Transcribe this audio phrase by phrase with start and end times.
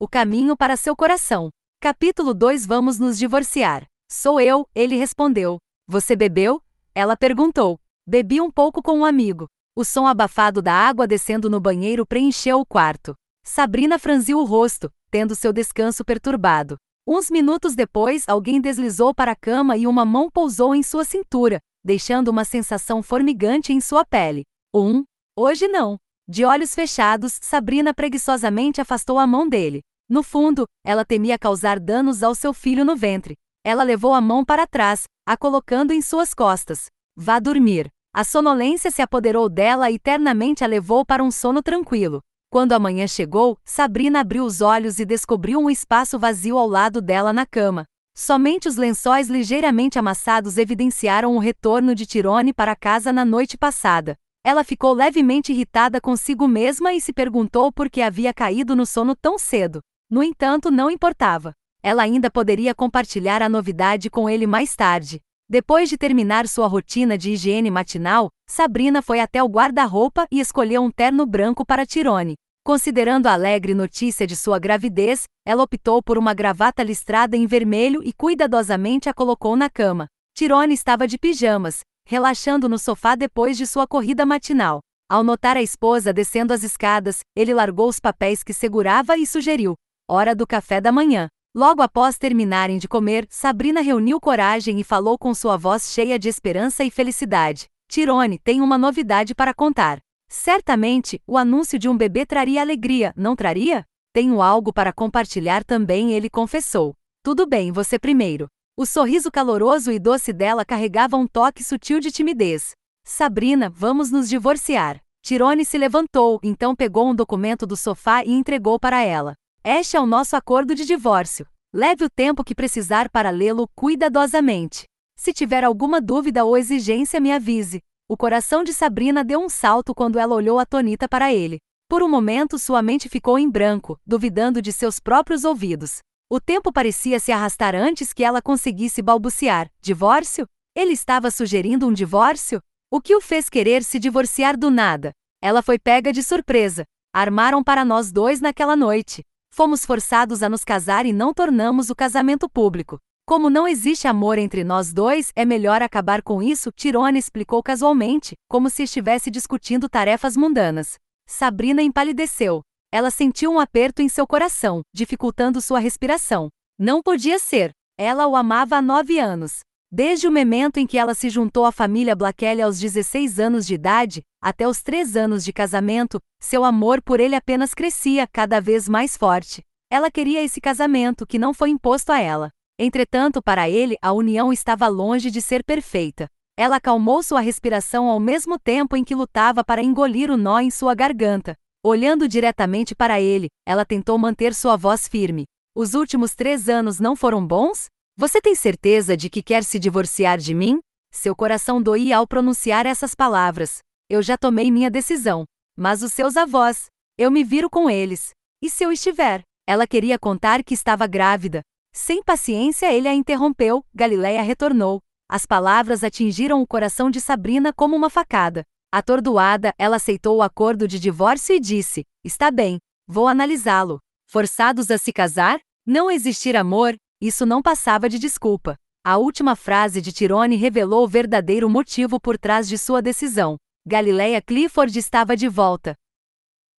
[0.00, 1.50] O caminho para seu coração.
[1.80, 3.84] Capítulo 2 Vamos nos divorciar.
[4.08, 5.58] Sou eu, ele respondeu.
[5.88, 6.62] Você bebeu?
[6.94, 7.80] Ela perguntou.
[8.06, 9.48] Bebi um pouco com um amigo.
[9.76, 13.12] O som abafado da água descendo no banheiro preencheu o quarto.
[13.44, 16.76] Sabrina franziu o rosto, tendo seu descanso perturbado.
[17.04, 21.58] Uns minutos depois, alguém deslizou para a cama e uma mão pousou em sua cintura,
[21.84, 24.44] deixando uma sensação formigante em sua pele.
[24.72, 25.02] Um,
[25.36, 25.98] hoje não.
[26.30, 29.80] De olhos fechados, Sabrina preguiçosamente afastou a mão dele.
[30.06, 33.34] No fundo, ela temia causar danos ao seu filho no ventre.
[33.64, 36.88] Ela levou a mão para trás, a colocando em suas costas.
[37.16, 37.88] Vá dormir.
[38.14, 42.20] A sonolência se apoderou dela e eternamente a levou para um sono tranquilo.
[42.50, 47.00] Quando a manhã chegou, Sabrina abriu os olhos e descobriu um espaço vazio ao lado
[47.00, 47.86] dela na cama.
[48.14, 54.14] Somente os lençóis ligeiramente amassados evidenciaram o retorno de Tirone para casa na noite passada.
[54.48, 59.14] Ela ficou levemente irritada consigo mesma e se perguntou por que havia caído no sono
[59.14, 59.80] tão cedo.
[60.10, 61.52] No entanto, não importava.
[61.82, 65.20] Ela ainda poderia compartilhar a novidade com ele mais tarde.
[65.46, 70.80] Depois de terminar sua rotina de higiene matinal, Sabrina foi até o guarda-roupa e escolheu
[70.82, 72.36] um terno branco para Tirone.
[72.64, 78.02] Considerando a alegre notícia de sua gravidez, ela optou por uma gravata listrada em vermelho
[78.02, 80.06] e cuidadosamente a colocou na cama.
[80.34, 84.80] Tirone estava de pijamas, relaxando no sofá depois de sua corrida matinal.
[85.10, 89.74] Ao notar a esposa descendo as escadas, ele largou os papéis que segurava e sugeriu:
[90.10, 91.28] Hora do café da manhã.
[91.54, 96.30] Logo após terminarem de comer, Sabrina reuniu coragem e falou com sua voz cheia de
[96.30, 97.66] esperança e felicidade.
[97.90, 99.98] Tirone tem uma novidade para contar.
[100.30, 103.84] Certamente, o anúncio de um bebê traria alegria, não traria?
[104.14, 106.94] Tenho algo para compartilhar também, ele confessou.
[107.22, 108.48] Tudo bem, você primeiro.
[108.80, 112.76] O sorriso caloroso e doce dela carregava um toque sutil de timidez.
[113.04, 115.02] Sabrina, vamos nos divorciar.
[115.20, 119.34] Tirone se levantou, então pegou um documento do sofá e entregou para ela.
[119.64, 121.44] Este é o nosso acordo de divórcio.
[121.74, 124.84] Leve o tempo que precisar para lê-lo cuidadosamente.
[125.16, 127.82] Se tiver alguma dúvida ou exigência, me avise.
[128.08, 131.58] O coração de Sabrina deu um salto quando ela olhou atonita para ele.
[131.88, 135.98] Por um momento, sua mente ficou em branco, duvidando de seus próprios ouvidos.
[136.30, 140.46] O tempo parecia se arrastar antes que ela conseguisse balbuciar: divórcio?
[140.76, 142.60] Ele estava sugerindo um divórcio?
[142.90, 145.12] O que o fez querer se divorciar do nada?
[145.42, 146.84] Ela foi pega de surpresa.
[147.14, 149.24] Armaram para nós dois naquela noite.
[149.50, 152.98] Fomos forçados a nos casar e não tornamos o casamento público.
[153.26, 158.34] Como não existe amor entre nós dois, é melhor acabar com isso, Tirone explicou casualmente,
[158.48, 160.96] como se estivesse discutindo tarefas mundanas.
[161.26, 162.62] Sabrina empalideceu.
[162.90, 166.48] Ela sentiu um aperto em seu coração, dificultando sua respiração.
[166.78, 167.70] Não podia ser.
[167.98, 169.60] Ela o amava há nove anos.
[169.92, 173.74] Desde o momento em que ela se juntou à família Blackelle aos 16 anos de
[173.74, 178.88] idade, até os três anos de casamento, seu amor por ele apenas crescia, cada vez
[178.88, 179.62] mais forte.
[179.90, 182.50] Ela queria esse casamento que não foi imposto a ela.
[182.78, 186.28] Entretanto, para ele, a união estava longe de ser perfeita.
[186.56, 190.70] Ela acalmou sua respiração ao mesmo tempo em que lutava para engolir o nó em
[190.70, 191.56] sua garganta.
[191.84, 195.44] Olhando diretamente para ele, ela tentou manter sua voz firme.
[195.74, 197.86] Os últimos três anos não foram bons?
[198.16, 200.80] Você tem certeza de que quer se divorciar de mim?
[201.12, 203.78] Seu coração doía ao pronunciar essas palavras.
[204.10, 205.44] Eu já tomei minha decisão.
[205.76, 206.86] Mas os seus avós,
[207.16, 208.30] eu me viro com eles.
[208.60, 209.42] E se eu estiver?
[209.66, 211.62] Ela queria contar que estava grávida,
[211.92, 215.00] sem paciência, ele a interrompeu, Galileia retornou.
[215.28, 218.64] As palavras atingiram o coração de Sabrina como uma facada.
[218.90, 223.98] Atordoada, ela aceitou o acordo de divórcio e disse: Está bem, vou analisá-lo.
[224.26, 225.60] Forçados a se casar?
[225.86, 226.96] Não existir amor?
[227.20, 228.76] Isso não passava de desculpa.
[229.04, 233.56] A última frase de Tirone revelou o verdadeiro motivo por trás de sua decisão.
[233.86, 235.94] Galileia Clifford estava de volta.